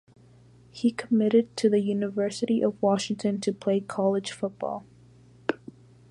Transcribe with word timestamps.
He 0.71 0.89
committed 0.89 1.55
to 1.57 1.69
the 1.69 1.79
University 1.79 2.63
of 2.63 2.81
Washington 2.81 3.39
to 3.41 3.53
play 3.53 3.81
college 3.81 4.31
football. 4.31 4.83